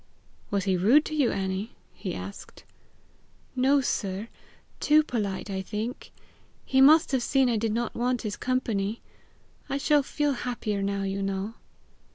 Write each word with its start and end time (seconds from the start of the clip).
"Was 0.49 0.63
he 0.63 0.75
rude 0.77 1.05
to 1.05 1.13
you, 1.15 1.29
Annie?" 1.29 1.75
he 1.93 2.15
asked. 2.15 2.63
"No, 3.55 3.81
sir 3.81 4.29
too 4.79 5.03
polite, 5.03 5.47
I 5.51 5.61
think: 5.61 6.11
he 6.65 6.81
must 6.81 7.11
have 7.11 7.21
seen 7.21 7.47
I 7.51 7.57
did 7.57 7.71
not 7.71 7.93
want 7.93 8.23
his 8.23 8.35
company. 8.35 9.03
I 9.69 9.77
shall 9.77 10.01
feel 10.01 10.33
happier 10.33 10.81
now 10.81 11.03
you 11.03 11.21
know." 11.21 11.53